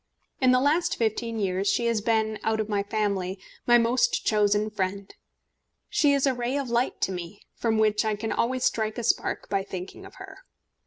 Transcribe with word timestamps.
In 0.39 0.49
the 0.51 0.59
last 0.59 0.97
fifteen 0.97 1.37
years 1.37 1.67
she 1.69 1.85
has 1.85 2.01
been, 2.01 2.39
out 2.41 2.59
of 2.59 2.67
my 2.67 2.81
family, 2.81 3.37
my 3.67 3.77
most 3.77 4.25
chosen 4.25 4.71
friend. 4.71 5.13
She 5.89 6.13
is 6.13 6.25
a 6.25 6.33
ray 6.33 6.57
of 6.57 6.71
light 6.71 6.99
to 7.01 7.11
me, 7.11 7.43
from 7.53 7.77
which 7.77 8.03
I 8.03 8.15
can 8.15 8.31
always 8.31 8.63
strike 8.63 8.97
a 8.97 9.03
spark 9.03 9.47
by 9.47 9.61
thinking 9.61 10.03
of 10.07 10.15
her. 10.15 10.39